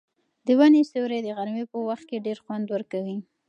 د 0.45 0.47
ونې 0.59 0.81
سیوری 0.91 1.19
د 1.23 1.27
غرمې 1.37 1.63
په 1.71 1.77
وخت 1.87 2.05
کې 2.09 2.23
ډېر 2.25 2.37
خوند 2.43 2.65
ورکوي. 2.75 3.17